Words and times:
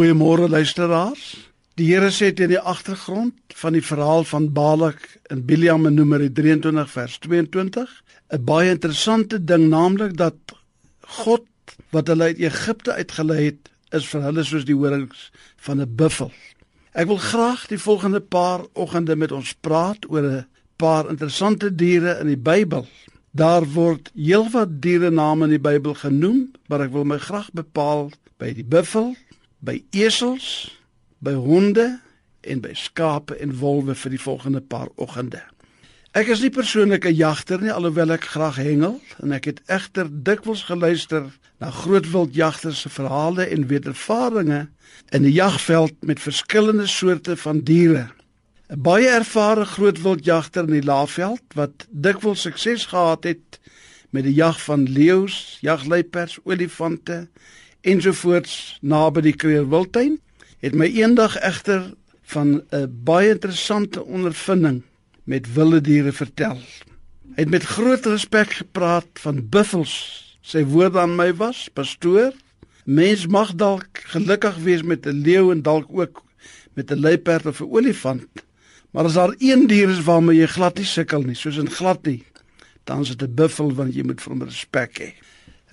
Goeiemôre 0.00 0.48
luisteraars. 0.48 1.50
Die 1.76 1.90
Here 1.90 2.08
sê 2.08 2.30
teen 2.32 2.48
die 2.54 2.60
agtergrond 2.72 3.52
van 3.60 3.74
die 3.76 3.82
verhaal 3.84 4.22
van 4.24 4.46
Balak 4.56 5.02
in 5.28 5.42
Biljam 5.44 5.84
in 5.90 5.98
Numeri 5.98 6.30
23 6.32 6.88
vers 6.88 7.18
22 7.26 7.90
'n 8.32 8.44
baie 8.48 8.70
interessante 8.72 9.44
ding 9.44 9.68
naamlik 9.68 10.16
dat 10.16 10.56
God 11.20 11.44
wat 11.92 12.08
hulle 12.08 12.32
uit 12.32 12.40
Egipte 12.40 12.96
uitgelei 12.96 13.44
het 13.44 13.68
is 13.92 14.08
vir 14.08 14.24
hulle 14.24 14.44
soos 14.44 14.64
die 14.64 14.78
horings 14.80 15.30
van 15.68 15.84
'n 15.84 15.94
buffel. 15.96 16.32
Ek 16.96 17.06
wil 17.06 17.20
graag 17.20 17.68
die 17.68 17.82
volgende 17.88 18.20
paar 18.20 18.64
oggende 18.72 19.16
met 19.16 19.32
ons 19.32 19.52
praat 19.52 20.08
oor 20.08 20.22
'n 20.22 20.46
paar 20.76 21.10
interessante 21.10 21.74
diere 21.74 22.20
in 22.20 22.26
die 22.26 22.40
Bybel. 22.40 22.86
Daar 23.30 23.68
word 23.72 24.10
heelwat 24.14 24.80
diere 24.80 25.10
name 25.10 25.44
in 25.44 25.50
die 25.50 25.68
Bybel 25.70 25.94
genoem, 25.94 26.52
maar 26.68 26.80
ek 26.80 26.92
wil 26.92 27.04
my 27.04 27.18
graag 27.18 27.52
bepaal 27.52 28.10
by 28.38 28.54
die 28.54 28.64
buffel, 28.64 29.14
by 29.60 29.82
esels, 29.90 30.70
by 31.20 31.34
honde 31.36 32.00
en 32.40 32.60
by 32.64 32.72
skape 32.74 33.36
en 33.36 33.56
wolwe 33.60 33.94
vir 33.94 34.16
die 34.16 34.20
volgende 34.20 34.60
paar 34.60 34.88
oggende. 34.96 35.42
Ek 36.16 36.26
is 36.32 36.40
nie 36.42 36.50
persoonlik 36.50 37.04
'n 37.06 37.14
jagter 37.14 37.60
nie 37.60 37.70
alhoewel 37.70 38.10
ek 38.10 38.24
graag 38.24 38.56
hengel 38.56 39.00
en 39.22 39.32
ek 39.32 39.44
het 39.44 39.60
egter 39.66 40.08
dikwels 40.10 40.64
geluister 40.66 41.28
na 41.60 41.70
grootwildjagters 41.70 42.80
se 42.80 42.88
verhale 42.88 43.44
en 43.46 43.66
wedervarings 43.66 44.66
in 45.12 45.22
die 45.22 45.32
jagveld 45.32 45.94
met 46.00 46.20
verskillende 46.20 46.86
soorte 46.86 47.36
van 47.36 47.60
diere. 47.60 48.10
'n 48.70 48.82
Baie 48.82 49.08
ervare 49.08 49.64
grootwildjagter 49.64 50.64
in 50.64 50.80
die 50.80 50.88
Laagveld 50.88 51.42
wat 51.54 51.86
dikwels 51.90 52.40
sukses 52.40 52.86
gehad 52.86 53.24
het 53.24 53.60
met 54.10 54.24
die 54.24 54.34
jag 54.34 54.62
van 54.62 54.88
leeu's, 54.88 55.58
jagluiperds, 55.60 56.38
olifante 56.42 57.28
ensovoorts 57.80 58.78
naby 58.80 59.20
die 59.20 59.36
Kreerwildtuin 59.36 60.18
het 60.60 60.74
my 60.74 60.86
eendag 60.86 61.38
egter 61.38 61.92
van 62.32 62.62
'n 62.70 62.88
baie 63.04 63.30
interessante 63.30 64.04
ondervinding 64.04 64.82
met 65.24 65.52
wilde 65.52 65.80
diere 65.80 66.12
vertel. 66.12 66.58
Hy 67.34 67.46
het 67.46 67.50
met 67.50 67.62
groot 67.62 68.06
respek 68.06 68.52
gepraat 68.52 69.06
van 69.22 69.48
buffels. 69.48 69.92
Sy 70.40 70.64
woorde 70.64 70.98
aan 70.98 71.14
my 71.16 71.34
was: 71.34 71.68
"Pastoor, 71.72 72.32
mens 72.84 73.26
mag 73.26 73.54
dalk 73.54 73.88
gelukkig 73.92 74.56
wees 74.56 74.82
met 74.82 75.06
'n 75.06 75.22
leeu 75.22 75.50
en 75.50 75.62
dalk 75.62 75.86
ook 75.88 76.22
met 76.74 76.90
'n 76.90 77.00
luiperd 77.00 77.46
of 77.46 77.60
'n 77.60 77.70
olifant, 77.70 78.28
maar 78.90 79.04
as 79.04 79.14
daar 79.14 79.34
een 79.38 79.66
dier 79.66 79.88
is 79.88 80.02
waarmee 80.02 80.36
jy 80.36 80.46
glad 80.46 80.76
nie 80.76 80.84
sukkel 80.84 81.22
nie, 81.22 81.34
soos 81.34 81.56
in 81.56 81.70
glad 81.70 82.04
nie, 82.04 82.24
dan 82.84 83.00
is 83.00 83.16
dit 83.16 83.28
'n 83.28 83.34
buffel 83.34 83.74
want 83.74 83.94
jy 83.94 84.02
moet 84.02 84.22
vir 84.22 84.32
hom 84.32 84.42
respek 84.42 84.98
hê." 84.98 85.12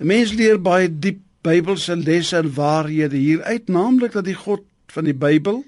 'n 0.00 0.06
Mens 0.06 0.32
leer 0.32 0.62
baie 0.62 0.98
diep 0.98 1.20
Bybelse 1.48 1.96
lesse 1.96 2.36
en 2.36 2.52
waarhede 2.54 3.16
hier 3.16 3.42
uit, 3.42 3.68
naamlik 3.72 4.12
dat 4.12 4.26
die 4.28 4.36
God 4.36 4.66
van 4.92 5.08
die 5.08 5.16
Bybel 5.16 5.64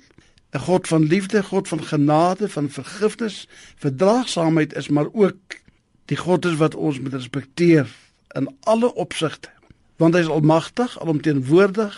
'n 0.52 0.58
God 0.58 0.88
van 0.88 1.06
liefde, 1.06 1.42
God 1.42 1.68
van 1.68 1.82
genade, 1.82 2.48
van 2.48 2.70
vergifnis, 2.70 3.48
verdraagsaamheid 3.76 4.74
is, 4.74 4.88
maar 4.88 5.06
ook 5.12 5.56
die 6.04 6.16
God 6.16 6.44
is 6.44 6.56
wat 6.58 6.74
ons 6.74 7.00
moet 7.00 7.14
respekteer 7.14 7.86
in 8.34 8.48
alle 8.60 8.94
opsigte. 8.94 9.48
Want 9.96 10.14
hy 10.14 10.20
is 10.20 10.32
almagtig, 10.32 11.00
alomteenwoordig. 11.00 11.94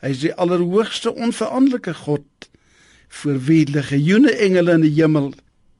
Hy 0.00 0.10
is 0.10 0.24
die 0.24 0.34
allerhoogste 0.34 1.14
onveranderlike 1.14 1.94
God 1.94 2.50
vir 3.22 3.38
wie 3.46 3.64
legioene 3.70 4.34
engele 4.36 4.72
in 4.72 4.84
die 4.86 4.94
hemel 4.98 5.32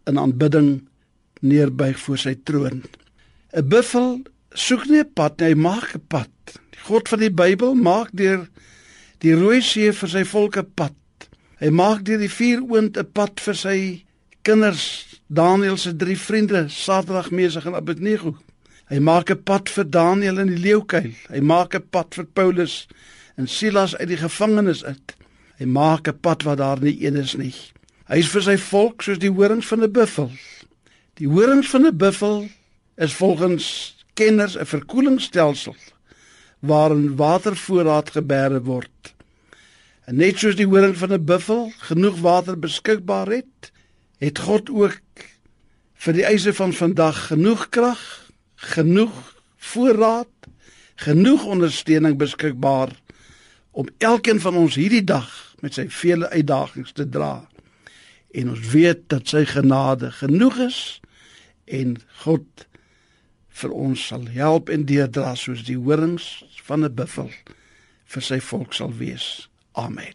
in 0.06 0.18
aanbidding 0.18 0.88
neerbuig 1.40 1.98
voor 1.98 2.18
sy 2.18 2.34
troon. 2.44 2.82
'n 3.52 3.68
Buffel 3.68 4.22
soek 4.54 4.86
nie 4.88 5.00
'n 5.00 5.12
pad 5.14 5.40
nie, 5.40 5.48
hy 5.48 5.54
maak 5.54 5.94
'n 5.94 6.06
pad. 6.08 6.30
Die 6.70 6.82
God 6.84 7.08
van 7.08 7.18
die 7.18 7.30
Bybel 7.30 7.74
maak 7.74 8.08
deur 8.12 8.48
die 9.18 9.34
Rooi 9.34 9.60
See 9.60 9.92
vir 9.92 10.08
sy 10.08 10.24
volke 10.24 10.62
pad. 10.62 10.94
Hy 11.60 11.70
maak 11.70 12.04
deur 12.04 12.18
die 12.18 12.30
vuur 12.30 12.62
oond 12.62 12.96
'n 12.96 13.12
pad 13.12 13.40
vir 13.40 13.54
sy 13.54 14.04
kinders, 14.42 15.06
Daniël 15.26 15.76
se 15.76 15.96
drie 15.96 16.16
vriende, 16.16 16.68
Sadrag, 16.68 17.30
Mesach 17.30 17.66
en 17.66 17.74
Abednego. 17.74 18.36
Hy 18.88 18.98
maak 18.98 19.30
'n 19.30 19.42
pad 19.42 19.68
vir 19.68 19.84
Daniël 19.84 20.38
in 20.38 20.46
die 20.46 20.62
leeukuil. 20.62 21.12
Hy 21.28 21.40
maak 21.40 21.74
'n 21.74 21.88
pad 21.90 22.14
vir 22.14 22.24
Paulus 22.24 22.86
en 23.36 23.46
Silas 23.46 23.96
uit 23.96 24.08
die 24.08 24.16
gevangenis 24.16 24.84
uit. 24.84 25.16
Hy 25.58 25.66
maak 25.66 26.08
'n 26.08 26.20
pad 26.20 26.42
wat 26.42 26.58
daar 26.58 26.80
nie 26.80 27.04
een 27.04 27.16
is 27.16 27.36
nie. 27.36 27.54
Hy 28.08 28.18
is 28.18 28.28
vir 28.28 28.42
sy 28.42 28.56
volk 28.56 29.02
soos 29.02 29.18
die 29.18 29.30
horings 29.30 29.66
van 29.66 29.82
'n 29.82 29.92
buffel. 29.92 30.30
Die 31.14 31.28
horings 31.28 31.68
van 31.68 31.86
'n 31.86 31.96
buffel 31.96 32.48
is 32.96 33.12
volgens 33.12 33.97
kenners 34.18 34.56
'n 34.58 34.66
verkoelingsstelsel 34.66 35.76
waarin 36.58 37.16
watervoorraad 37.16 38.10
geberge 38.10 38.62
word. 38.62 39.14
En 40.08 40.16
net 40.16 40.38
soos 40.38 40.56
die 40.56 40.66
horing 40.66 40.96
van 40.96 41.12
'n 41.12 41.24
buffel 41.24 41.72
genoeg 41.78 42.20
water 42.20 42.58
beskikbaar 42.58 43.28
het, 43.28 43.72
het 44.18 44.38
God 44.38 44.70
ook 44.70 45.00
vir 45.94 46.12
die 46.12 46.24
eise 46.24 46.54
van 46.54 46.72
vandag 46.72 47.26
genoeg 47.26 47.68
krag, 47.68 48.30
genoeg 48.54 49.34
voorraad, 49.56 50.34
genoeg 50.94 51.44
ondersteuning 51.44 52.16
beskikbaar 52.16 52.90
om 53.70 53.86
elkeen 53.98 54.40
van 54.40 54.56
ons 54.56 54.74
hierdie 54.74 55.04
dag 55.04 55.54
met 55.60 55.74
sy 55.74 55.88
vele 55.88 56.28
uitdagings 56.28 56.92
te 56.92 57.08
dra. 57.08 57.48
En 58.30 58.48
ons 58.48 58.70
weet 58.70 59.06
dat 59.06 59.28
sy 59.28 59.44
genade 59.44 60.10
genoeg 60.10 60.58
is 60.58 61.00
en 61.64 61.96
God 62.24 62.66
vir 63.60 63.74
ons 63.74 64.06
sal 64.10 64.26
help 64.34 64.70
en 64.70 64.86
deurdra 64.88 65.34
soos 65.36 65.64
die 65.66 65.78
horings 65.78 66.44
van 66.68 66.84
'n 66.84 66.94
buffel 66.94 67.30
vir 68.14 68.22
sy 68.22 68.40
volk 68.40 68.72
sal 68.74 68.92
wees. 68.92 69.48
Amen. 69.72 70.14